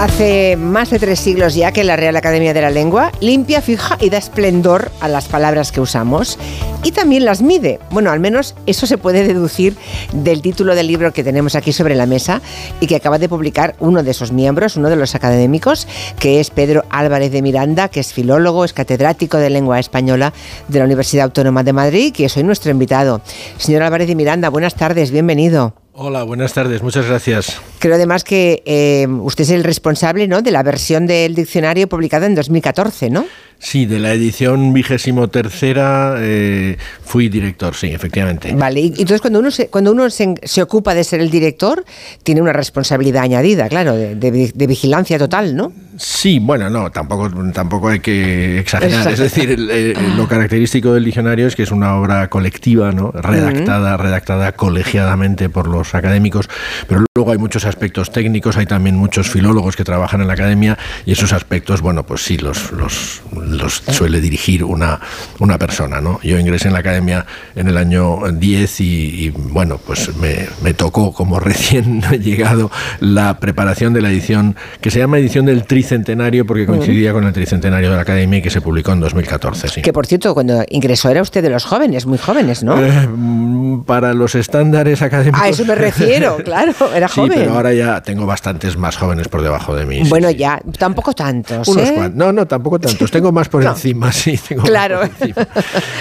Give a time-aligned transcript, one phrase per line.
[0.00, 3.98] Hace más de tres siglos ya que la Real Academia de la Lengua limpia, fija
[4.00, 6.38] y da esplendor a las palabras que usamos
[6.82, 7.80] y también las mide.
[7.90, 9.76] Bueno, al menos eso se puede deducir
[10.14, 12.40] del título del libro que tenemos aquí sobre la mesa
[12.80, 15.86] y que acaba de publicar uno de sus miembros, uno de los académicos,
[16.18, 20.32] que es Pedro Álvarez de Miranda, que es filólogo, es catedrático de lengua española
[20.68, 23.20] de la Universidad Autónoma de Madrid, que es hoy nuestro invitado.
[23.58, 25.74] Señor Álvarez de Miranda, buenas tardes, bienvenido.
[26.02, 27.60] Hola, buenas tardes, muchas gracias.
[27.78, 30.40] Creo además que eh, usted es el responsable ¿no?
[30.40, 33.26] de la versión del diccionario publicada en 2014, ¿no?
[33.58, 38.54] Sí, de la edición vigésimo tercera eh, fui director, sí, efectivamente.
[38.54, 41.84] Vale, y entonces cuando uno, se, cuando uno se, ocupa de ser el director,
[42.22, 45.70] tiene una responsabilidad añadida, claro, de, vigilancia total, ¿no?
[46.00, 49.06] Sí, bueno, no, tampoco, tampoco hay que exagerar.
[49.12, 49.58] Es decir,
[50.16, 53.12] lo característico del diccionario es que es una obra colectiva, ¿no?
[53.12, 56.48] Redactada, redactada colegiadamente por los académicos,
[56.88, 60.78] pero luego hay muchos aspectos técnicos, hay también muchos filólogos que trabajan en la academia
[61.04, 65.00] y esos aspectos, bueno, pues sí, los, los los suele dirigir una,
[65.38, 66.00] una persona.
[66.00, 66.20] ¿no?
[66.22, 71.12] Yo ingresé en la academia en el año 10 y, bueno, pues me, me, tocó
[71.12, 72.70] como recién llegado
[73.00, 77.32] la preparación de la edición que se llama edición del Tricentenario porque coincidía con el
[77.32, 79.68] Tricentenario de la Academia y que se publicó en 2014.
[79.68, 79.82] Sí.
[79.82, 82.80] Que por cierto, cuando ingresó era usted de los jóvenes, muy jóvenes, ¿no?
[82.80, 85.42] Eh, mm, para los estándares académicos.
[85.42, 87.32] A eso me refiero, claro, era joven.
[87.32, 90.02] Sí, pero ahora ya tengo bastantes más jóvenes por debajo de mí.
[90.08, 91.66] Bueno, ya, tampoco tantos.
[91.66, 92.12] Unos ¿eh?
[92.14, 93.10] No, no, tampoco tantos.
[93.10, 94.38] Tengo más más por encima, sí.
[94.48, 95.00] Tengo claro.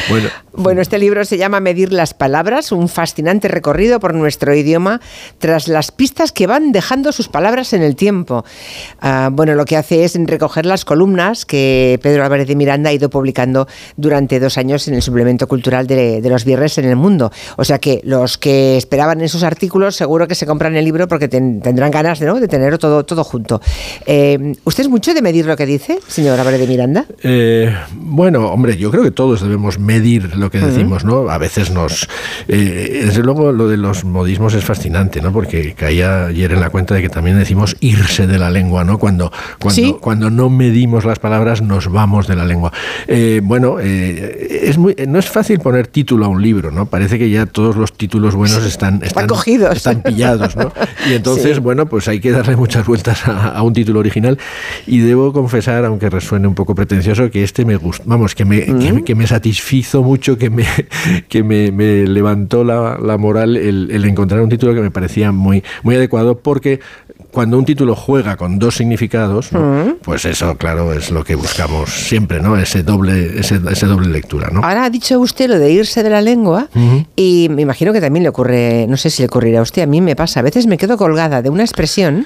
[0.10, 0.30] Bueno.
[0.54, 5.02] bueno, este libro se llama Medir las palabras, un fascinante recorrido por nuestro idioma
[5.38, 8.44] tras las pistas que van dejando sus palabras en el tiempo.
[9.02, 12.94] Ah, bueno, lo que hace es recoger las columnas que Pedro Álvarez de Miranda ha
[12.94, 17.32] ido publicando durante dos años en el suplemento cultural de, los viernes en el mundo.
[17.58, 21.28] O sea que los que esperaban esos artículos seguro que se compran el libro porque
[21.28, 22.40] tendrán ganas ¿no?
[22.40, 23.62] de tenerlo todo, todo junto.
[24.06, 27.06] Eh, ¿Usted es mucho de medir lo que dice, señor Álvarez de Miranda?
[27.24, 31.30] Eh, bueno, hombre, yo creo que todos debemos medir lo que decimos, ¿no?
[31.30, 32.08] A veces nos...
[32.48, 35.32] Eh, desde luego lo de los modismos es fascinante, ¿no?
[35.32, 39.00] Porque caía ayer en la cuenta de que también decimos irse de la lengua, ¿no?
[39.00, 42.72] Cuando, cuando, cuando no medimos las palabras nos vamos de la lengua.
[43.08, 46.86] Eh, bueno, es muy, no es fácil poner título a un libro, ¿no?
[46.86, 49.78] Parece que ya todos los títulos buenos están, están, cogidos.
[49.78, 50.72] Están pillados, ¿no?
[51.10, 54.38] Y entonces, bueno, pues hay que darle muchas vueltas a, a un título original.
[54.88, 59.04] Y debo confesar, aunque resuene un poco pretencioso, que este me gustó, vamos, que me,
[59.04, 60.66] que, me satisfizo mucho, que me,
[61.30, 65.64] que me, levantó la, la moral el, el, encontrar un título que me parecía muy,
[65.84, 66.80] muy adecuado, porque
[67.32, 69.50] cuando un título juega con dos significados,
[70.02, 72.58] pues eso, claro, es lo que buscamos siempre, ¿no?
[72.58, 74.62] Ese doble, ese, ese doble lectura, ¿no?
[74.64, 76.70] Ahora ha dicho usted lo de irse de la lengua
[77.16, 79.88] y me imagino que también le ocurre, no sé si le ocurrirá a usted, a
[79.88, 82.26] mí me pasa, a veces me quedo colgada de una expresión,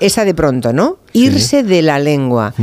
[0.00, 0.98] esa de pronto, ¿no?
[1.12, 2.54] Irse de la lengua.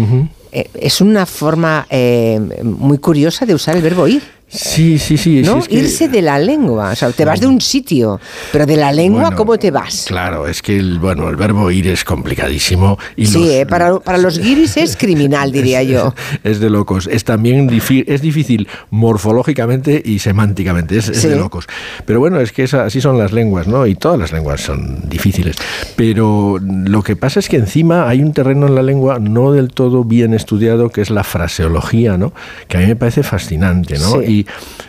[0.51, 4.23] Eh, es una forma eh, muy curiosa de usar el verbo ir.
[4.47, 5.41] Sí, sí, sí.
[5.41, 5.61] ¿No?
[5.69, 6.91] Irse de la lengua.
[6.91, 8.19] O sea, te vas de un sitio,
[8.51, 10.05] pero de la lengua, ¿cómo te vas?
[10.07, 12.97] Claro, es que el, bueno, el verbo ir es complicadísimo.
[13.15, 16.13] Y sí, eh, para, para, los guiris es criminal, diría yo.
[16.43, 17.07] Es de locos.
[17.11, 17.69] Es también
[18.07, 20.97] es difícil morfológicamente y semánticamente.
[20.97, 21.67] Es, de locos.
[22.05, 23.87] Pero bueno, es que así son las lenguas, ¿no?
[23.87, 25.55] Y todas las lenguas son difíciles.
[25.95, 29.69] Pero lo que pasa es que encima hay un terreno en la lengua no del
[29.69, 32.33] todo bien estudiado, que es la fraseología, ¿no?
[32.67, 34.21] Que a mí me parece fascinante, ¿no?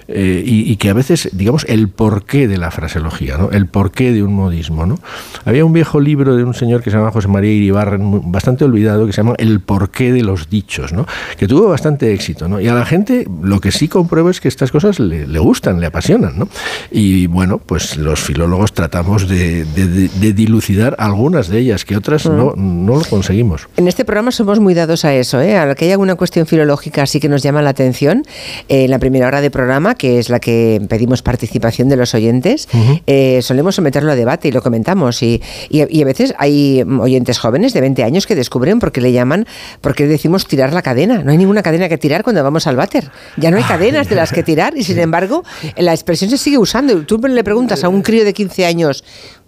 [0.09, 3.51] Eh, y, que a veces, digamos, el porqué de la fraseología, ¿no?
[3.51, 4.87] el porqué de un modismo.
[4.87, 4.99] ¿no?
[5.45, 9.07] Había un viejo libro de un señor que se llama José María Iribarren, bastante olvidado,
[9.07, 11.07] que se llama El porqué de los dichos, ¿no?
[11.37, 12.47] que tuvo bastante éxito.
[12.47, 12.61] ¿no?
[12.61, 15.87] Y a la gente lo que sí compruebo es que estas cosas le, gustan, le
[15.87, 16.39] apasionan.
[16.39, 16.49] ¿no?
[16.93, 22.87] Y bueno, pues los filólogos tratamos de, dilucidar algunas de ellas, que otras no, mm.
[22.87, 23.69] no lo conseguimos.
[23.77, 25.57] En este programa somos muy dados a eso, ¿eh?
[25.59, 28.23] a que hay alguna cuestión filológica así que nos llama la atención.
[28.69, 32.15] en eh, la primera hora de programa, que es la que pedimos participación de los
[32.15, 32.69] oyentes,
[33.07, 35.23] eh, solemos someterlo a debate y lo comentamos.
[35.23, 39.13] Y, y, a veces hay oyentes jóvenes de 20 años que descubren por qué le
[39.13, 39.47] llaman,
[39.81, 41.23] por qué decimos tirar la cadena.
[41.23, 43.11] No hay ninguna cadena que tirar cuando vamos al váter.
[43.37, 45.45] Ya no hay cadenas de las que tirar y sin embargo
[45.77, 47.03] la expresión se sigue usando.
[47.03, 49.05] Tú le preguntas a un crío de 15 años,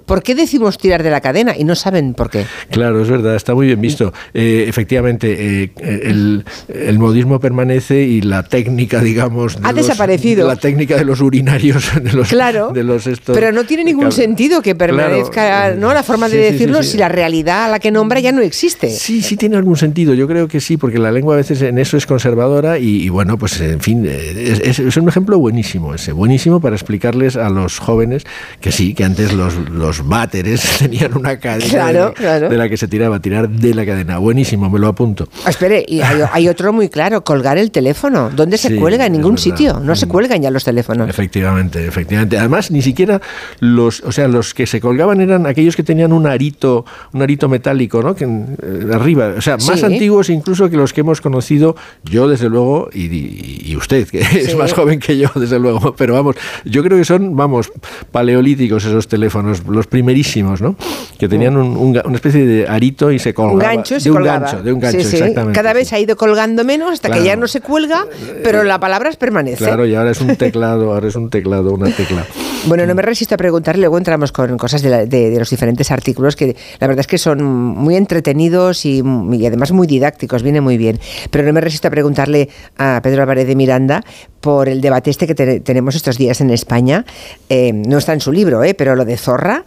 [0.08, 1.54] ¿por qué decimos tirar de la cadena?
[1.56, 2.46] Y no saben por qué.
[2.70, 4.12] Claro, es verdad, está muy bien visto.
[4.34, 9.58] Eh, efectivamente, eh, el, el, modismo permanece y la técnica, digamos...
[9.62, 10.48] ha desaparecido.
[10.48, 14.62] la técnica de los urinarios, de los, claro, de los pero no tiene ningún sentido
[14.62, 15.92] que permanezca ¿no?
[15.92, 18.90] la forma de decirlo si la realidad a la que nombra ya no existe.
[18.90, 20.14] Sí, sí tiene algún sentido.
[20.14, 23.38] Yo creo que sí, porque la lengua a veces en eso es conservadora y, bueno,
[23.38, 28.24] pues en fin, es, es, un ejemplo buenísimo ese, buenísimo para explicarles a los jóvenes
[28.60, 33.20] que sí, que antes los, los váteres tenían una cadena de, la que se tiraba,
[33.20, 34.18] tirar de la cadena.
[34.18, 35.28] Buenísimo, me lo apunto.
[35.44, 38.30] Ah, espere, y hay, otro muy claro, colgar el teléfono.
[38.34, 39.06] ¿Dónde se cuelga?
[39.06, 39.80] En ningún sitio.
[39.80, 40.08] No se mm.
[40.08, 41.08] cuelgan ya los teléfonos.
[41.08, 42.38] Efectivamente, efectivamente.
[42.38, 43.20] Además, ni siquiera
[43.60, 47.48] los, o sea, los que se colgaban eran aquellos que tenían un arito, un arito
[47.48, 48.14] metálico, ¿no?
[48.14, 52.48] Que eh, arriba, o sea, más antiguos incluso que los que hemos conocido yo desde
[52.48, 56.98] luego y, usted que es más joven que yo desde luego, pero vamos, yo creo
[56.98, 57.70] que son, vamos,
[58.10, 60.76] paleolíticos esos teléfonos, los primerísimos, ¿no?
[61.18, 63.54] Que tenían una especie de arito y se colgaba.
[63.54, 65.52] Un gancho de un gancho, de un gancho, exactamente.
[65.52, 68.06] Cada vez ha ido colgando menos hasta que ya no se cuelga,
[68.42, 69.64] pero la palabra permanece.
[69.64, 72.24] Claro, y ahora es un teclado, ahora es un teclado, una tecla.
[72.66, 76.56] Bueno, no me resisto a preguntarle, luego entramos con cosas de, los diferentes artículos que
[76.80, 79.00] la verdad es que son muy entretenidos y,
[79.46, 80.98] además muy didácticos, viene muy bien.
[81.30, 84.04] Pero no me resisto a preguntarle a Pedro Álvarez de Miranda
[84.48, 87.04] por el debate este que tenemos estos días en España.
[87.50, 89.64] Eh, no está en su libro, eh, pero lo de zorra.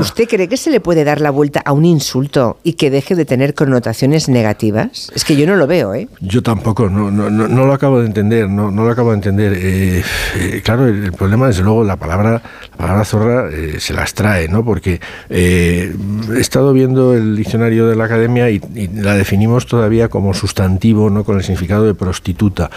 [0.00, 3.14] ¿Usted cree que se le puede dar la vuelta a un insulto y que deje
[3.14, 5.12] de tener connotaciones negativas?
[5.14, 6.08] Es que yo no lo veo, ¿eh?
[6.20, 9.52] Yo tampoco, no, no, no, lo acabo de entender, no, no lo acabo de entender.
[9.56, 10.02] Eh,
[10.64, 12.42] claro, el, problema, desde luego, la palabra,
[12.72, 13.48] la palabra zorra
[13.78, 14.64] se las trae, ¿no?
[14.64, 15.00] Porque
[15.30, 15.92] he
[16.36, 21.22] estado viendo el diccionario de la academia y, y, la definimos todavía como sustantivo, no
[21.22, 22.68] con el significado de prostituta.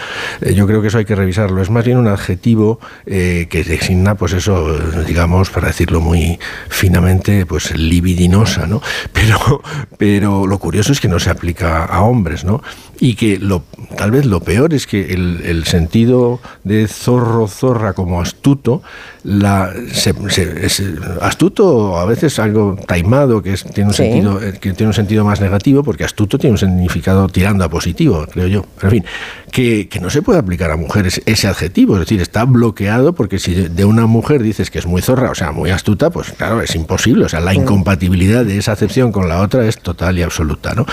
[0.54, 1.62] yo creo que eso hay que revisarlo.
[1.62, 6.38] Es más bien un adjetivo eh, que designa, pues eso, digamos, para decirlo muy
[6.68, 8.82] finamente, pues libidinosa, ¿no?
[9.12, 9.62] Pero,
[9.98, 12.60] pero lo curioso es que no se aplica a hombres, ¿no?
[12.98, 13.64] Y que lo,
[13.96, 18.82] tal vez lo peor es que el, sentido de zorro, zorra como astuto,
[19.22, 20.82] la, es
[21.20, 25.24] astuto a veces algo taimado, que, es, tiene un sentido, eh, que tiene un sentido
[25.24, 28.66] más negativo, porque astuto tiene un significado tirando a positivo, creo yo.
[28.76, 29.04] Pero en fin,
[29.52, 33.38] que, que no se puede aplicar a mujeres ese adjetivo, es decir, está bloqueado porque
[33.38, 36.60] si de una mujer dices que es muy zorra, o sea, muy astuta, pues claro,
[36.60, 40.22] es imposible, o sea, la incompatibilidad de esa acepción con la otra es total y
[40.22, 40.86] absoluta, ¿no?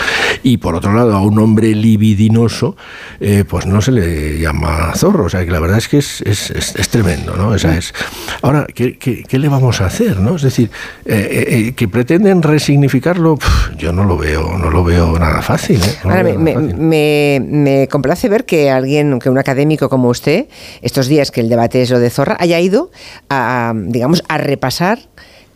[0.43, 2.75] Y por otro lado, a un hombre libidinoso,
[3.19, 6.21] eh, pues no se le llama zorro, o sea, que la verdad es que es,
[6.21, 7.53] es, es, tremendo, ¿no?
[7.53, 7.93] Esa es.
[8.41, 10.35] Ahora, ¿qué, ¿qué, le vamos a hacer, no?
[10.35, 10.69] Es decir,
[11.05, 13.37] eh, eh, que pretenden resignificarlo,
[13.77, 15.79] yo no lo veo, no lo veo nada fácil.
[16.03, 20.47] Ahora, me, Me, me complace ver que alguien, que un académico como usted,
[20.81, 22.91] estos días que el debate es lo de Zorra, haya ido
[23.29, 24.99] a, digamos, a repasar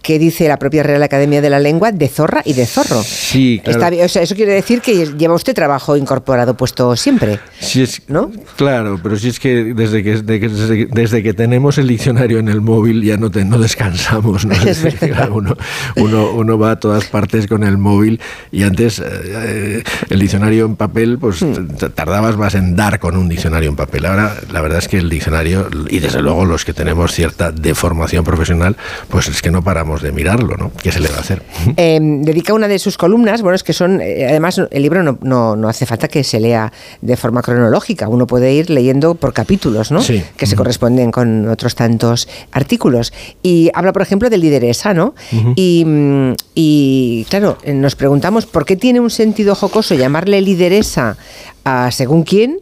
[0.04, 3.02] qué dice la propia Real Academia de la Lengua de zorra y de zorro.
[3.02, 3.96] Sí, claro.
[3.96, 7.40] eso quiere decir que lleva usted trabajo incorporado puesto siempre.
[7.60, 8.30] Sí, es, ¿no?
[8.58, 13.02] Claro, pero si es que desde que, desde que, tenemos el diccionario en el móvil
[13.02, 14.46] ya no, no descansamos.
[14.46, 14.54] ¿no?
[15.96, 18.20] uno, uno, va a todas partes con el móvil
[18.52, 21.78] y antes eh, el diccionario en papel, pues hmm.
[21.96, 24.06] tardabas más en dar con un diccionario en papel.
[24.06, 28.26] Ahora, la verdad es que el diccionario, y desde luego los que tenemos cierta deformación
[28.26, 28.76] profesional,
[29.10, 30.72] pues es que no paramos de mirarlo, ¿no?
[30.81, 31.44] ¿Qué se le va a hacer?
[31.78, 35.56] Em, dedica una de sus columnas, bueno, es que son, eh, además el libro no,
[35.56, 39.92] no, hace falta que se lea de forma cronológica, uno puede ir leyendo por capítulos,
[39.92, 40.01] ¿no?
[40.01, 40.24] Sí.
[40.38, 43.13] Que se corresponden con otros tantos artículos.
[43.42, 45.16] Y habla, por ejemplo, del lideresa, ¿no?
[45.56, 51.18] y, mm, y, claro, nos preguntamos por qué tiene un sentido jocoso llamarle lideresa
[51.64, 52.59] a según quién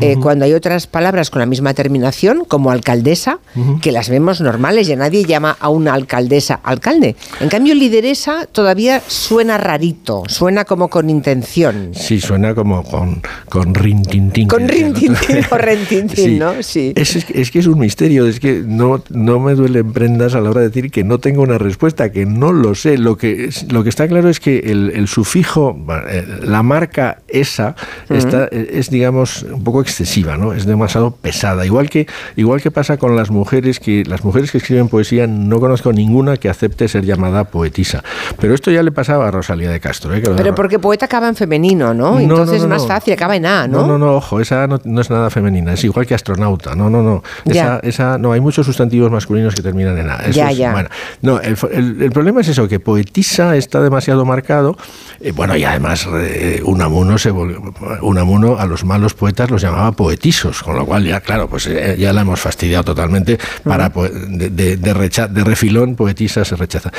[0.00, 3.38] eh, cuando hay otras palabras con la misma terminación, como alcaldesa,
[3.80, 7.16] que las vemos normales y nadie llama a una alcaldesa alcalde.
[7.40, 11.90] En cambio, lideresa todavía suena rarito, suena como con intención.
[11.94, 14.48] Sí, suena como con, con rintintín.
[14.48, 16.62] Con rintintín o rentintín, ¿no?
[16.62, 16.92] Sí.
[16.96, 20.60] Es, que es un misterio, es que no, no me duelen prendas a la hora
[20.60, 22.98] de decir que no tengo una respuesta, que no lo sé.
[22.98, 25.76] Lo que, lo que está claro es que el, sufijo,
[26.08, 27.74] eh, la marca esa,
[28.08, 30.52] está, es, digamos, un poco excesiva, ¿no?
[30.52, 31.66] Es demasiado pesada.
[31.66, 35.60] Igual que, igual que pasa con las mujeres, que las mujeres que escriben poesía, no
[35.60, 38.02] conozco ninguna que acepte ser llamada poetisa.
[38.40, 40.14] Pero esto ya le pasaba a Rosalía de Castro.
[40.14, 40.22] ¿eh?
[40.24, 42.18] Pero porque poeta acaba en femenino, ¿no?
[42.18, 43.82] Entonces es más fácil, acaba en A, ¿no?
[43.82, 46.74] No, no, no, ojo, esa no, es nada femenina, es igual que astronauta.
[46.74, 47.22] No, no, no.
[47.44, 50.30] Esa, esa, no, hay muchos sustantivos masculinos que terminan en A.
[50.30, 50.72] ya, ya.
[50.72, 50.88] Bueno,
[51.20, 51.56] no, el,
[52.12, 54.76] problema es eso, que poetisa está demasiado marcado.
[55.20, 59.92] Eh, bueno, y además eh, Unamuno, se, Unamuno a los malos poetas los llama llamaba
[59.92, 64.50] poetisos, con lo cual ya, claro, pues eh, ya la hemos fastidiado totalmente para de,
[64.50, 66.90] de, de, refilón poetisa se rechaza.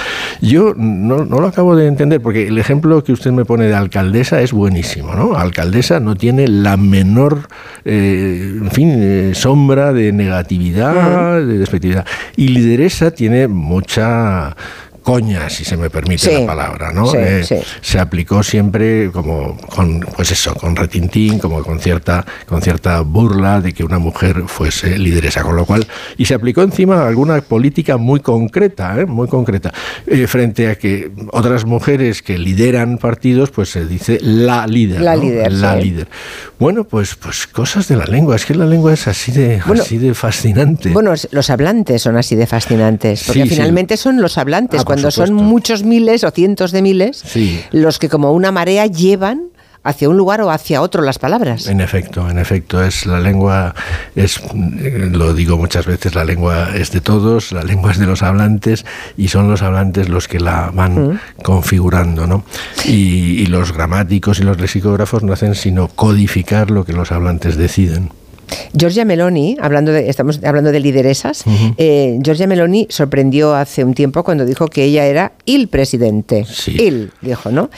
[0.41, 3.75] Yo no, no, lo acabo de entender, porque el ejemplo que usted me pone de
[3.75, 5.35] alcaldesa es buenísimo, ¿no?
[5.35, 7.47] Alcaldesa no tiene la menor,
[7.85, 12.05] eh, en fin, eh, sombra de negatividad, de despectividad.
[12.35, 14.55] Y lideresa tiene mucha
[15.03, 17.13] coña, si se me permite la palabra, ¿no?
[17.13, 17.43] Eh,
[17.81, 23.61] se aplicó siempre como con, pues eso, con retintín, como con cierta, con cierta burla
[23.61, 25.85] de que una mujer fuese lideresa, con lo cual,
[26.17, 29.05] y se aplicó encima alguna política muy concreta, ¿eh?
[29.05, 29.73] muy concreta,
[30.07, 35.01] eh, frente a que otras mujeres que lideran partidos, pues se dice la líder.
[35.01, 35.51] La líder.
[35.51, 36.07] La líder.
[36.57, 39.97] Bueno, pues, pues cosas de la lengua, es que la lengua es así de, así
[39.97, 40.89] de fascinante.
[40.91, 44.81] Bueno, los hablantes son así de fascinantes, porque finalmente son los hablantes.
[44.81, 47.23] Ah, cuando son muchos miles o cientos de miles
[47.71, 51.67] los que como una marea llevan hacia un lugar o hacia otro las palabras.
[51.67, 53.75] En efecto, en efecto, es la lengua,
[54.15, 58.23] es lo digo muchas veces, la lengua es de todos, la lengua es de los
[58.23, 58.85] hablantes
[59.17, 61.19] y son los hablantes los que la van mm.
[61.43, 62.45] configurando, ¿no?
[62.85, 67.57] Y, y los gramáticos y los lexicógrafos no hacen sino codificar lo que los hablantes
[67.57, 68.09] deciden.
[68.73, 71.43] Giorgia Meloni, hablando de, estamos hablando de lideresas,
[71.77, 76.45] eh, Giorgia Meloni sorprendió hace un tiempo cuando dijo que ella era el presidente.
[76.45, 76.75] Sí.
[76.79, 77.69] Il, dijo, ¿no?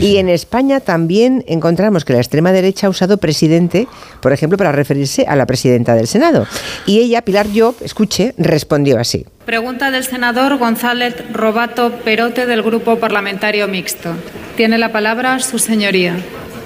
[0.00, 3.88] y en España también encontramos que la extrema derecha ha usado presidente,
[4.20, 6.46] por ejemplo, para referirse a la presidenta del Senado.
[6.86, 9.26] Y ella, Pilar Job, escuche, respondió así.
[9.44, 14.14] Pregunta del senador González Robato Perote del Grupo Parlamentario Mixto.
[14.56, 16.16] Tiene la palabra su señoría.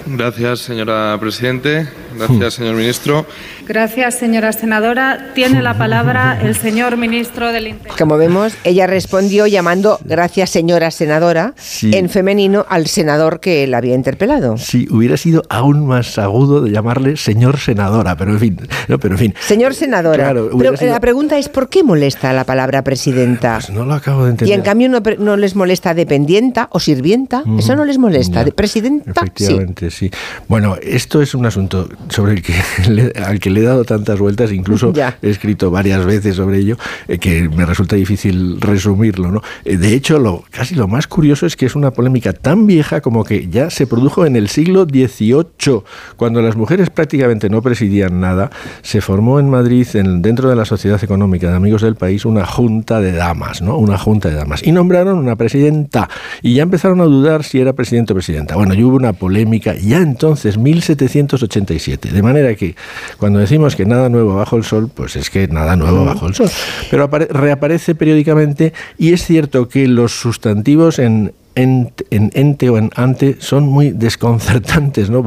[0.06, 1.86] Gracias, señora Presidente.
[2.16, 3.26] Gracias, señor ministro.
[3.68, 5.26] Gracias, señora senadora.
[5.34, 7.98] Tiene la palabra el señor ministro del Interior.
[7.98, 13.94] Como vemos, ella respondió llamando gracias, señora senadora, en femenino al senador que la había
[13.94, 14.56] interpelado.
[14.56, 18.58] Sí, hubiera sido aún más agudo de llamarle señor senadora, pero en fin.
[18.88, 19.34] No, pero en fin.
[19.38, 20.32] Señor senadora.
[20.32, 23.58] pero la pregunta es: ¿por qué molesta la palabra presidenta?
[23.58, 24.50] Pues no lo acabo de entender.
[24.50, 27.44] Y en cambio no, les molesta dependienta o sirvienta.
[27.58, 28.44] Eso no les molesta.
[28.44, 29.10] De presidenta.
[29.10, 30.10] Efectivamente, sí.
[30.48, 32.54] Bueno, esto es un asunto sobre el que
[33.22, 37.18] al que le he dado tantas vueltas, incluso he escrito varias veces sobre ello, eh,
[37.18, 39.30] que me resulta difícil resumirlo.
[39.30, 39.42] ¿no?
[39.64, 43.00] Eh, de hecho, lo, casi lo más curioso es que es una polémica tan vieja
[43.00, 45.82] como que ya se produjo en el siglo XVIII,
[46.16, 48.50] cuando las mujeres prácticamente no presidían nada,
[48.82, 52.46] se formó en Madrid, en, dentro de la Sociedad Económica de Amigos del País, una
[52.46, 53.76] junta de damas, ¿no?
[53.76, 54.62] Una junta de damas.
[54.66, 56.08] Y nombraron una presidenta.
[56.42, 58.56] Y ya empezaron a dudar si era presidente o presidenta.
[58.56, 62.10] Bueno, y hubo una polémica ya entonces, 1787.
[62.10, 62.74] De manera que
[63.18, 66.34] cuando decimos que nada nuevo bajo el sol, pues es que nada nuevo bajo el
[66.34, 66.50] sol.
[66.90, 73.36] Pero reaparece periódicamente y es cierto que los sustantivos en en, ente o en ante
[73.40, 75.24] son muy desconcertantes, ¿no?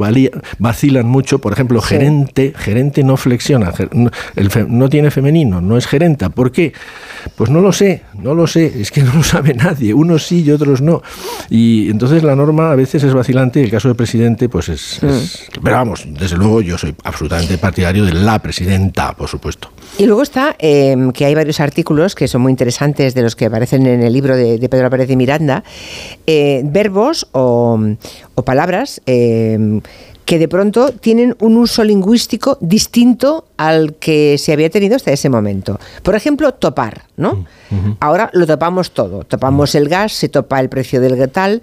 [0.58, 1.38] vacilan mucho.
[1.40, 3.72] Por ejemplo, gerente, gerente no flexiona,
[4.68, 6.30] no tiene femenino, no es gerenta.
[6.30, 6.72] ¿Por qué?
[7.36, 10.42] Pues no lo sé, no lo sé, es que no lo sabe nadie, unos sí
[10.42, 11.02] y otros no.
[11.50, 15.60] Y entonces la norma a veces es vacilante, el caso del presidente, pues es, mm.
[15.62, 19.70] Pero vamos, desde luego yo soy absolutamente partidario de la presidenta, por supuesto.
[19.98, 23.46] Y luego está em, que hay varios artículos que son muy interesantes de los que
[23.46, 25.64] aparecen en el libro de, Pedro Pérez y Miranda,
[26.26, 27.78] eh, verbos o,
[28.44, 29.80] palabras em,
[30.24, 35.28] que de pronto tienen un uso lingüístico distinto al que se había tenido hasta ese
[35.28, 35.78] momento.
[36.02, 37.44] Por ejemplo, topar, ¿no?
[38.00, 39.24] Ahora lo topamos todo.
[39.24, 41.62] Topamos el gas, se topa el precio del tal.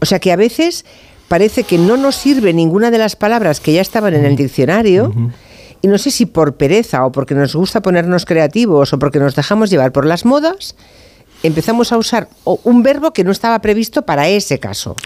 [0.00, 0.84] O sea que a veces
[1.28, 5.12] parece que no nos sirve ninguna de las palabras que ya estaban en el diccionario
[5.82, 9.34] y no sé si por pereza o porque nos gusta ponernos creativos o porque nos
[9.34, 10.74] dejamos llevar por las modas,
[11.42, 14.96] empezamos a usar un verbo que no estaba previsto para ese caso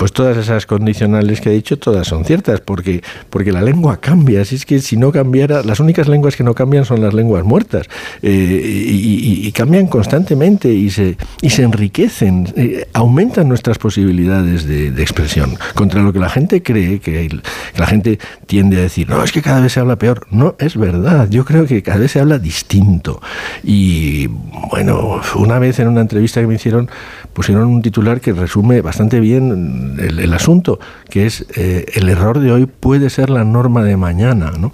[0.00, 4.40] pues todas esas condicionales que he dicho, todas son ciertas, porque, porque la lengua cambia.
[4.40, 7.44] Así es que si no cambiara, las únicas lenguas que no cambian son las lenguas
[7.44, 7.86] muertas.
[8.22, 15.58] Eh, y, cambian constantemente y se, y se enriquecen, eh, aumentan nuestras posibilidades de, expresión.
[15.74, 17.28] Contra lo que la gente cree, que,
[17.76, 20.26] la gente tiende a decir, no, es que cada vez se habla peor.
[20.30, 21.28] No, es verdad.
[21.28, 23.20] Yo creo que cada vez se habla distinto.
[23.62, 24.28] Y
[24.70, 26.88] bueno, una vez en una entrevista que me hicieron,
[27.40, 30.78] pusieron un titular que resume bastante bien el, asunto,
[31.08, 34.52] que es eh, el error de hoy puede ser la norma de mañana.
[34.58, 34.72] ¿no?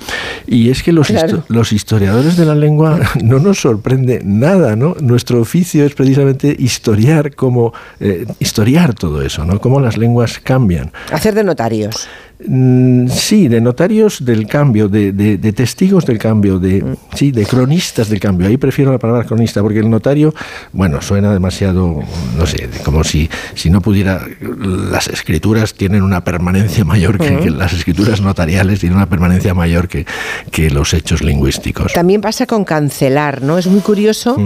[0.49, 1.09] Y es que los,
[1.47, 4.75] los historiadores de la lengua no nos sorprende nada.
[4.75, 4.97] ¿no?
[5.01, 9.61] Nuestro oficio es precisamente historiar, como, eh, historiar todo eso, ¿no?
[9.61, 10.91] cómo las lenguas cambian.
[11.13, 12.09] Hacer de notarios.
[12.45, 18.11] Mm, sí, de notarios del cambio, de, de, testigos del cambio, de, sí, de cronistas
[18.11, 18.47] del cambio.
[18.47, 20.35] Ahí prefiero la palabra cronista, porque el notario,
[20.73, 22.03] bueno, suena demasiado,
[22.37, 24.21] no sé, como si, si no pudiera.
[24.41, 30.05] Las escrituras tienen una permanencia mayor que, las escrituras notariales, tienen una permanencia mayor que,
[30.51, 31.95] que, los hechos lingüísticos.
[31.95, 33.57] También pasa con cancelar, ¿no?
[33.57, 34.37] Es muy curioso.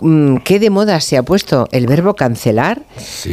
[0.00, 2.82] Mm, qué de moda se ha puesto el verbo cancelar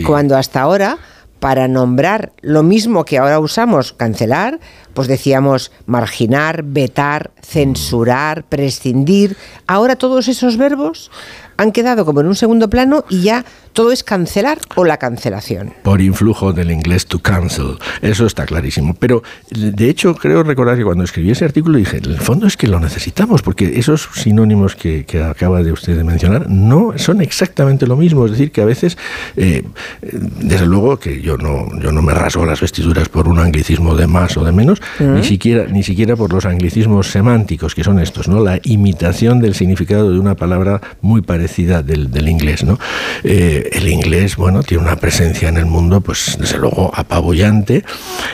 [0.05, 0.97] cuando hasta ahora
[1.39, 4.59] para nombrar lo mismo que ahora usamos, cancelar,
[4.93, 9.37] pues decíamos marginar, vetar, censurar, prescindir.
[9.67, 11.11] Ahora todos esos verbos
[11.57, 15.73] han quedado como en un segundo plano y ya todo es cancelar o la cancelación.
[15.83, 18.95] Por influjo del inglés to cancel, eso está clarísimo.
[18.97, 22.55] Pero de hecho creo recordar que cuando escribí ese artículo dije, en el fondo es
[22.55, 27.85] que lo necesitamos, porque esos sinónimos que, acaba de usted de mencionar no son exactamente
[27.85, 28.25] lo mismo.
[28.25, 28.97] Es decir, que a veces,
[29.35, 29.63] eh,
[30.01, 34.07] desde luego que yo no, yo no me rasgo las vestiduras por un anglicismo de
[34.07, 35.23] más o de menos, ni, mm.
[35.23, 38.41] siquiera, ni siquiera por los anglicismos semánticos, que son estos, ¿no?
[38.41, 42.63] la imitación del significado de una palabra muy parecida del, inglés.
[42.63, 42.79] ¿no?
[43.23, 47.83] Eh, el inglés, bueno, tiene una presencia en el mundo, pues desde luego apabullante,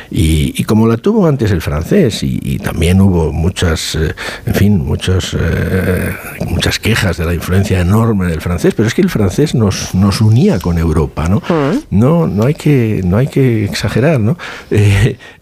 [0.10, 4.14] y, como la tuvo antes el francés, y, también hubo muchas, eh,
[4.46, 6.14] en fin, muchos, eh,
[6.48, 10.22] muchas quejas de la influencia enorme del francés, pero es que el francés nos, nos
[10.22, 11.38] unía con Europa, ¿no?
[11.38, 11.78] Mm.
[11.90, 14.38] No, no, hay, que, no hay que exagerar, ¿no?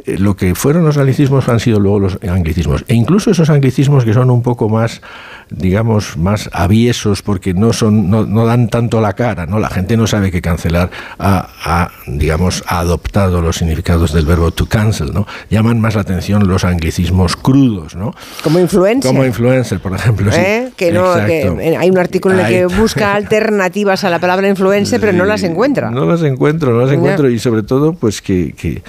[0.05, 4.13] lo que fueron los anglicismos han sido luego los anglicismos, e incluso esos anglicismos que
[4.13, 5.01] son un poco más
[5.49, 9.59] digamos, más aviesos porque no son, no, no, dan tanto la cara, ¿no?
[9.59, 14.67] La gente no sabe que cancelar ha, digamos, ha adoptado los significados del verbo to
[14.67, 15.25] cancel, ¿no?
[15.49, 18.13] Llaman más la atención los anglicismos crudos, ¿no?
[18.43, 19.09] Como influencer.
[19.09, 20.31] Como influencer, por ejemplo.
[20.33, 20.71] ¿Eh?
[20.75, 24.99] Que no, que hay un artículo en el que busca alternativas a la palabra influencer,
[24.99, 25.91] pero no las encuentra.
[25.91, 28.81] No las encuentro, no las encuentro y sobre todo, pues que, que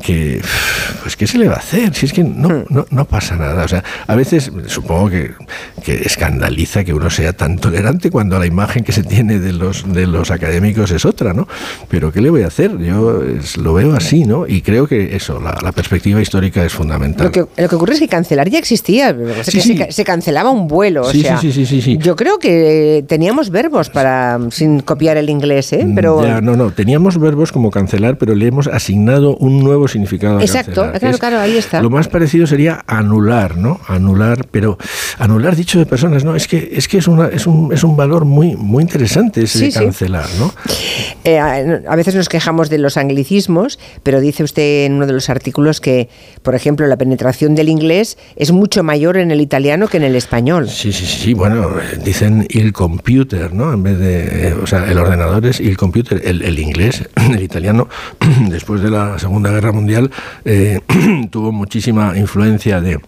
[0.00, 0.40] que,
[1.02, 1.94] pues, ¿qué se le va a hacer?
[1.94, 2.64] Si es que no, hmm.
[2.70, 3.64] no, no pasa nada.
[3.64, 5.32] O sea, a veces supongo que,
[5.84, 9.92] que, escandaliza que uno sea tan tolerante cuando la imagen que se tiene de los,
[9.92, 11.46] de los académicos es otra, ¿no?
[11.88, 12.78] Pero ¿qué le voy a hacer?
[12.78, 13.22] Yo
[13.56, 14.46] lo veo así, ¿no?
[14.46, 17.26] Y creo que eso, la, perspectiva histórica es fundamental.
[17.26, 19.14] Lo que, lo que, ocurre es que cancelar ya existía.
[19.90, 21.04] Se, cancelaba un vuelo.
[21.04, 25.72] Sí, o sí, sí, sí, Yo creo que teníamos verbos para sin copiar el inglés,
[25.72, 25.86] ¿eh?
[25.94, 26.22] Pero...
[26.24, 26.70] Ya, no, no.
[26.70, 30.40] Teníamos verbos como cancelar, pero le hemos asignado un nuevo significado.
[30.40, 31.82] Exacto, claro, claro, ahí está.
[31.82, 33.80] Lo más parecido sería anular, ¿no?
[33.88, 34.78] Anular, pero
[35.18, 36.34] anular dicho de personas, ¿no?
[36.34, 39.66] Es que es que es una es un, es un valor muy muy interesante ese
[39.66, 40.52] de cancelar, ¿no?
[41.24, 45.28] Eh, a veces nos quejamos de los anglicismos, pero dice usted en uno de los
[45.30, 46.08] artículos que,
[46.42, 50.16] por ejemplo, la penetración del inglés es mucho mayor en el italiano que en el
[50.16, 50.68] español.
[50.68, 51.34] Sí, sí, sí.
[51.34, 51.70] Bueno,
[52.04, 53.72] dicen el computer, ¿no?
[53.72, 57.42] En vez de, eh, o sea, el ordenador es el computer, el, el inglés, el
[57.42, 57.88] italiano,
[58.48, 60.10] después de la Segunda Guerra Mundial
[60.44, 60.80] eh,
[61.30, 63.00] tuvo muchísima influencia de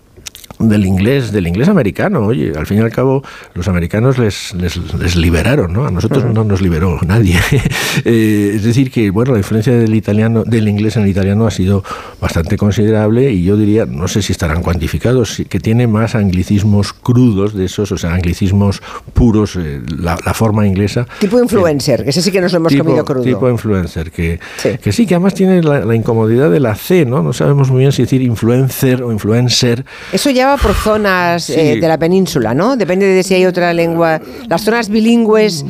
[0.59, 2.21] del inglés, del inglés americano.
[2.27, 3.23] Oye, al fin y al cabo,
[3.55, 5.87] los americanos les, les, liberaron, ¿no?
[5.87, 7.39] A nosotros no nos liberó nadie.
[8.05, 11.51] Eh, es decir, que bueno, la influencia del italiano, del inglés en el italiano ha
[11.51, 11.85] sido
[12.21, 17.55] bastante considerable y yo diría, no sé si estarán cuantificados, que tiene más anglicismos crudos
[17.55, 21.07] de esos, o sea, anglicismos puros, eh, la, forma inglesa.
[21.21, 23.23] Tipo influencer, que ese sí que nos lo hemos comido crudo.
[23.23, 24.71] Tipo influencer, que sí.
[24.83, 27.23] que sí, que además tiene la, incomodidad de la C, ¿no?
[27.23, 29.85] No sabemos muy bien si decir influencer o influencer.
[30.13, 32.77] Eso ya por zonas eh, de la península, ¿no?
[32.77, 34.21] Depende de si hay otra lengua.
[34.49, 35.65] Las zonas bilingües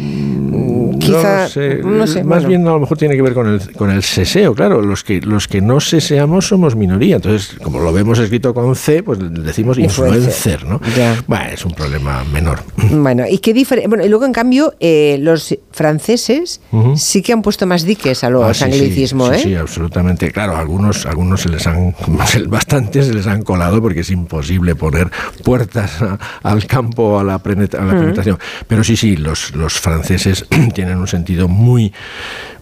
[0.98, 1.48] Quizá,
[1.82, 4.54] no, sé, más bien a lo mejor tiene que ver con el, con el seseo,
[4.54, 8.74] claro, los que, los que no seseamos somos minoría, entonces como lo vemos escrito con
[8.74, 10.80] C, pues decimos influencer, ¿no?
[11.26, 12.60] Bueno, es un problema menor.
[12.90, 16.60] Bueno, y qué diferente, bueno, y luego en cambio eh, los franceses
[16.96, 19.42] sí que han puesto más diques a los ah, anglicismos, sí, ¿eh?
[19.42, 21.94] Sí, absolutamente, claro, algunos, algunos se les han,
[22.46, 25.10] bastantes se les han colado porque es imposible poner
[25.42, 25.98] puertas
[26.42, 31.48] al campo a la, penetración, pero sí, sí, los, los franceses tienen en un sentido
[31.48, 31.92] muy,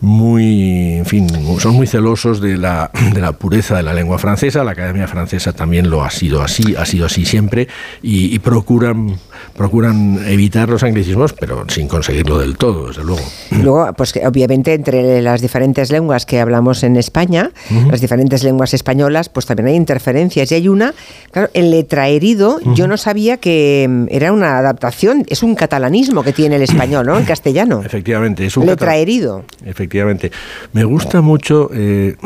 [0.00, 1.28] muy, en fin,
[1.60, 4.64] son muy celosos de la, de la pureza de la lengua francesa.
[4.64, 7.68] La Academia Francesa también lo ha sido así, ha sido así siempre,
[8.02, 9.18] y, procuran,
[9.56, 13.22] procuran evitar los anglicismos, pero sin conseguirlo del todo, desde luego.
[13.50, 17.50] Luego, pues obviamente entre las diferentes lenguas que hablamos en España,
[17.90, 20.50] las diferentes lenguas españolas, pues también hay interferencias.
[20.52, 20.94] Y hay una,
[21.30, 26.32] claro, el letraherido, yo no sabía que mm, era una adaptación, es un catalanismo que
[26.32, 27.18] tiene el español, ¿no?
[27.18, 27.82] El castellano.
[27.84, 29.44] Efectivamente, es un letraherido.
[29.64, 30.30] Efectivamente.
[30.72, 31.70] Me gusta mucho.
[31.72, 32.16] Eh,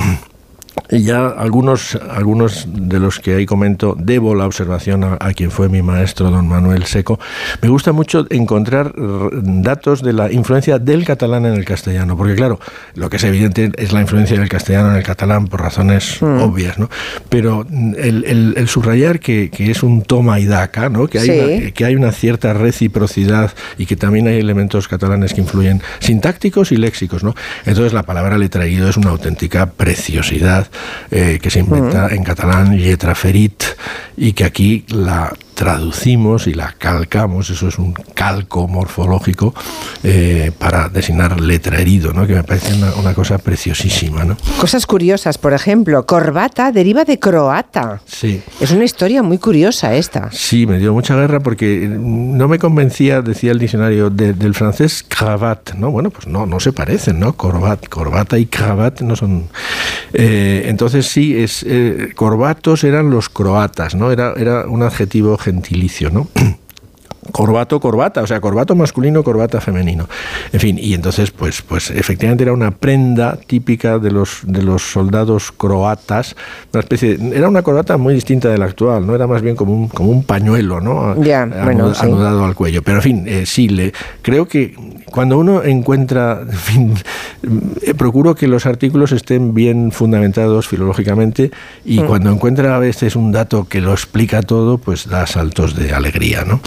[0.90, 5.68] Y ya algunos, algunos de los que ahí comento, debo la observación a, quien fue
[5.68, 7.18] mi maestro, don Manuel Seco.
[7.60, 8.94] Me gusta mucho encontrar
[9.42, 12.60] datos de la influencia del catalán en el castellano, porque claro,
[12.94, 16.40] lo que es evidente es la influencia del castellano en el catalán por razones mm.
[16.42, 16.88] obvias, ¿no?
[17.28, 21.08] Pero el, subrayar que, es un toma y daca, ¿no?
[21.08, 25.40] Que hay, una, que hay una cierta reciprocidad y que también hay elementos catalanes que
[25.40, 27.34] influyen sintácticos y léxicos, ¿no?
[27.64, 30.65] Entonces la palabra letraído es una auténtica preciosidad
[31.10, 33.64] eh, que se inventa en catalán letra ferit
[34.16, 39.54] y que aquí la traducimos y la calcamos, eso es un calco morfológico
[40.04, 42.26] eh, para designar letra herido, ¿no?
[42.26, 44.24] que me parece una, cosa preciosísima.
[44.24, 44.36] ¿no?
[44.60, 48.02] Cosas curiosas, por ejemplo, corbata deriva de croata.
[48.04, 48.42] Sí.
[48.60, 50.30] Es una historia muy curiosa esta.
[50.30, 55.72] Sí, me dio mucha guerra porque no me convencía, decía el diccionario, del francés cravat,
[55.72, 55.90] ¿no?
[55.90, 57.32] Bueno, pues no, no se parecen, ¿no?
[57.32, 59.48] Corbat, corbata y cravat no son...
[60.12, 64.12] Eh, entonces sí, es, eh, corbatos eran los croatas, ¿no?
[64.12, 66.28] Era, era un adjetivo gentilicio, ¿no?
[67.32, 70.08] corbato, corbata, o sea, corbato masculino, corbata femenino.
[70.52, 74.82] En fin, y entonces, pues, pues efectivamente era una prenda típica de los, de los
[74.82, 76.36] soldados croatas,
[76.72, 79.14] una especie, era una corbata muy distinta de la actual, ¿no?
[79.14, 81.20] Era más bien como un, como un pañuelo, ¿no?
[81.22, 82.82] Ya, anudado al cuello.
[82.82, 84.74] Pero en fin, eh, sí, le, creo que
[85.10, 86.94] cuando uno encuentra, en fin,
[87.82, 91.50] eh, procuro que los artículos estén bien fundamentados filológicamente
[91.84, 92.06] y mm.
[92.06, 96.44] cuando encuentra a veces un dato que lo explica todo, pues da saltos de alegría,
[96.44, 96.60] ¿no?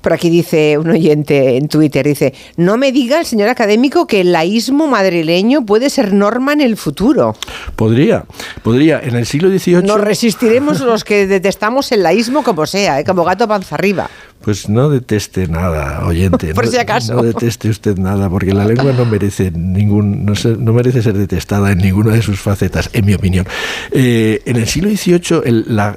[0.00, 4.20] Por aquí dice un oyente en Twitter, dice, no me diga el señor académico que
[4.20, 7.36] el laísmo madrileño puede ser norma en el futuro.
[7.76, 8.24] Podría,
[8.62, 9.00] podría.
[9.00, 9.82] En el siglo XVIII...
[9.82, 13.04] Nos resistiremos los que detestamos el laísmo como sea, ¿eh?
[13.04, 14.08] como gato panza arriba.
[14.42, 16.54] Pues no deteste nada, oyente.
[16.54, 17.14] Por si acaso.
[17.14, 21.72] No deteste usted nada, porque la lengua no merece ningún, no, no merece ser detestada
[21.72, 23.46] en ninguna de sus facetas, en mi opinión.
[23.90, 25.42] Eh, en el siglo XVIII,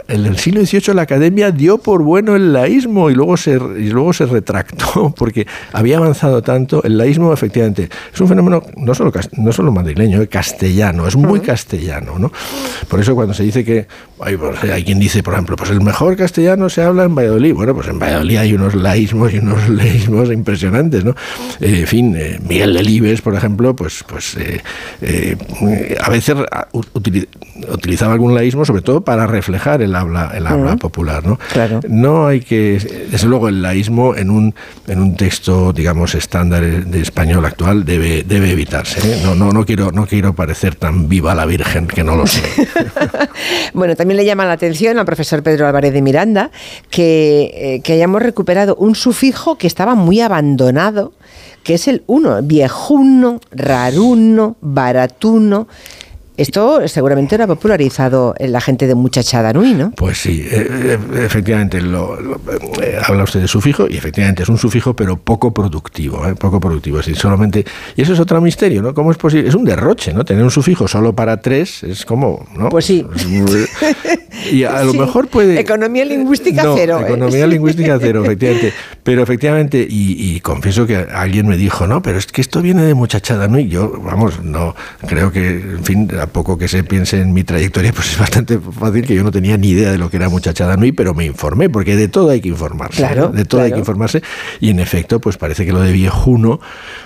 [0.08, 3.90] en el siglo XVIII la academia dio por bueno el laísmo y luego se y
[3.90, 6.84] luego se retractó porque había avanzado tanto.
[6.84, 11.40] El laísmo, efectivamente, es un fenómeno no solo no solo madrileño, es castellano, es muy
[11.42, 12.32] castellano, ¿no?
[12.88, 13.88] Por eso cuando se dice que
[14.20, 17.54] hay, pues, hay quien dice, por ejemplo, pues el mejor castellano se habla en Valladolid.
[17.54, 21.12] Bueno, pues en Valladolid hay unos laísmos y unos leísmos impresionantes, ¿no?
[21.60, 25.38] Eh, en fin, eh, Miguel Delibes, por ejemplo, pues, pues eh,
[26.00, 26.36] a veces
[26.74, 31.40] utilizaba algún laísmo, sobre todo para reflejar el habla, el habla popular, ¿no?
[31.88, 34.56] No hay que, desde luego, el laísmo en un,
[34.88, 39.22] en un texto, digamos, estándar de español actual debe, debe evitarse.
[39.24, 42.42] No, no, no, quiero, no quiero parecer tan viva la Virgen que no lo sé.
[43.74, 46.52] bueno, también le llama la atención al profesor Pedro Álvarez de Miranda
[46.90, 51.14] que, que hayamos recuperado un sufijo que estaba muy abandonado,
[51.64, 55.68] que es el uno, viejuno, raruno, baratuno.
[56.38, 59.92] Esto seguramente lo ha popularizado la gente de Muchachada Nui, ¿no?
[59.92, 62.18] Pues sí, eh, eh, efectivamente, lo,
[62.82, 67.00] eh, habla usted de sufijo y efectivamente es un sufijo, pero poco productivo, poco productivo.
[67.00, 67.66] Es solamente.
[67.96, 68.94] Y eso es otro misterio, ¿no?
[68.94, 69.50] ¿Cómo es posible?
[69.50, 70.24] Es un derroche, ¿no?
[70.24, 72.46] Tener un sufijo solo para tres es como.
[72.56, 72.70] ¿no?
[72.70, 73.06] Pues sí.
[74.52, 75.60] y a lo mejor puede.
[75.60, 77.02] Economía lingüística cero.
[77.06, 78.74] Economía lingüística cero, efectivamente.
[79.04, 82.94] Pero efectivamente, y, confieso que alguien me dijo, no, pero es que esto viene de
[82.94, 83.68] Muchachada Nui.
[83.68, 84.76] Yo, vamos, no,
[85.08, 89.06] creo que, en fin, poco que se piense en mi trayectoria, pues es bastante fácil
[89.06, 91.70] que yo no tenía ni idea de lo que era Muchachada Nui, pero me informé,
[91.70, 93.06] porque de todo hay que informarse.
[93.34, 94.22] de todo hay que informarse.
[94.60, 96.60] Y en efecto, pues parece que lo de viejuno,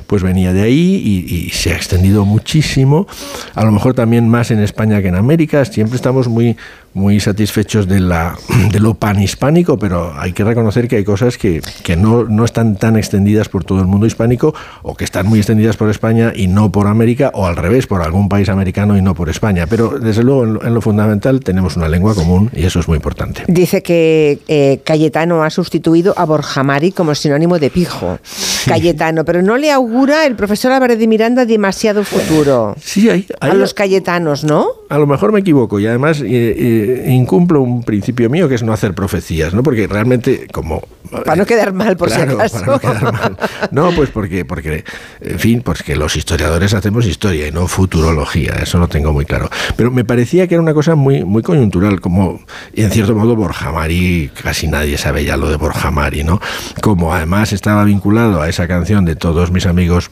[0.07, 3.07] pues venía de ahí y, y, se ha extendido muchísimo.
[3.53, 5.65] A lo mejor también más en España que en América.
[5.65, 6.57] Siempre estamos muy
[6.95, 8.35] muy satisfechos de, la,
[8.71, 12.77] de lo panhispánico, pero hay que reconocer que hay cosas que, que no, no, están
[12.77, 16.47] tan extendidas por todo el mundo hispánico o que están muy extendidas por España y
[16.47, 19.67] no por América, o al revés, por algún país americano y no por España.
[19.67, 23.43] Pero desde luego en lo, fundamental tenemos una lengua común y eso es muy importante.
[23.47, 28.19] Dice que eh, Cayetano ha sustituido a Borja Mari como sinónimo de pijo.
[28.65, 32.75] Cayetano, pero no le augura el profesor Álvarez de Miranda demasiado futuro.
[32.81, 34.67] Sí, hay, a los cayetanos, ¿no?
[34.89, 38.63] A lo mejor me equivoco y además eh, eh, incumplo un principio mío que es
[38.63, 39.63] no hacer profecías, ¿no?
[39.63, 42.59] Porque realmente como para no quedar mal, por si acaso.
[42.59, 43.37] Para no, quedar mal.
[43.71, 44.83] no, pues porque, porque,
[45.21, 49.25] en fin, pues que los historiadores hacemos historia y no futurología, eso lo tengo muy
[49.25, 49.49] claro.
[49.75, 52.41] Pero me parecía que era una cosa muy, muy coyuntural, como,
[52.73, 56.41] y en cierto modo, Borja Mari, casi nadie sabe ya lo de Borja Mari, ¿no?
[56.81, 60.09] Como además estaba vinculado a esa canción de todos mis amigos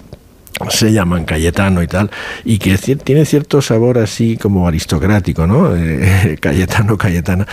[0.70, 2.12] se llaman Cayetano y tal,
[2.46, 5.76] y que tiene cierto sabor así como aristocrático, ¿no?
[5.76, 7.48] Eh, Cayetano, Cayetana.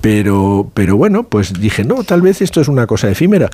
[0.00, 3.50] Pero, pero bueno, pues dije, no, tal vez esto es una cosa efímera.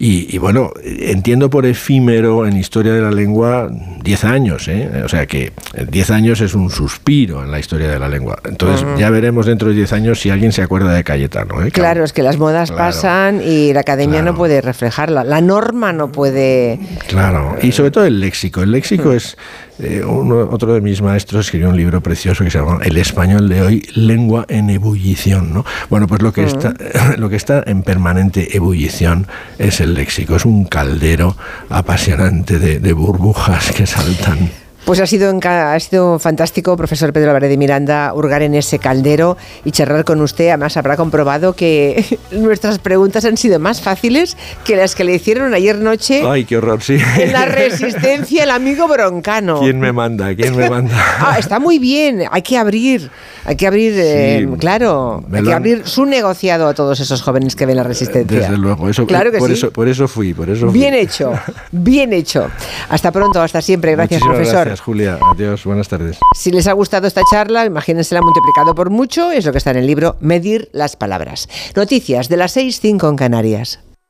[0.00, 3.68] Y, bueno, entiendo por efímero en historia de la lengua
[4.04, 5.02] 10 años, ¿eh?
[5.04, 5.52] o sea que
[5.90, 8.38] 10 años es un suspiro en la historia de la lengua.
[8.44, 11.62] Entonces ya veremos dentro de 10 años si alguien se acuerda de Cayetano.
[11.64, 11.72] ¿eh?
[11.72, 16.12] Claro, es que las modas pasan y la academia no puede reflejarla, la norma no
[16.12, 16.78] puede...
[17.08, 18.62] Claro, y sobre todo el léxico.
[18.62, 19.36] El léxico es
[19.80, 23.62] eh, otro de mis maestros escribió un libro precioso que se llama El español de
[23.62, 25.54] hoy, lengua en ebullición.
[25.54, 25.64] ¿no?
[25.88, 26.74] Bueno, pues lo que, está,
[27.16, 30.36] lo que está en permanente ebullición es el léxico.
[30.36, 31.36] Es un caldero
[31.68, 34.50] apasionante de, de burbujas que saltan.
[34.84, 39.36] Pues ha sido, ha sido fantástico, profesor Pedro Álvarez de Miranda, hurgar en ese caldero
[39.64, 40.48] y charlar con usted.
[40.48, 45.52] Además, habrá comprobado que nuestras preguntas han sido más fáciles que las que le hicieron
[45.52, 46.22] ayer noche.
[46.26, 46.98] Ay, qué horror, sí.
[47.18, 49.60] En la resistencia, el amigo broncano.
[49.60, 50.34] ¿Quién me manda?
[50.34, 50.94] ¿Quién me manda?
[51.18, 52.22] ah, está muy bien.
[52.30, 53.10] Hay que abrir,
[53.44, 57.66] hay que abrir, eh, claro, hay que abrir su negociado a todos esos jóvenes que
[57.66, 58.40] ven la resistencia.
[58.40, 61.32] Desde luego, eso, claro que por, eso, por eso fui, por eso Bien hecho,
[61.70, 62.48] bien hecho.
[62.88, 63.92] Hasta pronto, hasta siempre.
[63.92, 64.77] Gracias, profesor.
[64.80, 65.18] Julia.
[65.32, 66.18] Adiós, buenas tardes.
[66.36, 69.70] Si les ha gustado esta charla, imagínense la multiplicado por mucho, es lo que está
[69.70, 71.48] en el libro Medir las palabras.
[71.74, 73.80] Noticias de las 6.5 en Canarias.